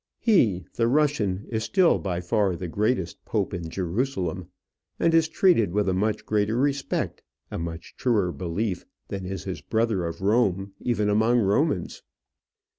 [0.17, 4.47] He, the Russian, is still by far the greatest pope in Jerusalem,
[4.99, 9.61] and is treated with a much greater respect, a much truer belief, than is his
[9.61, 12.01] brother of Rome, even among Romans.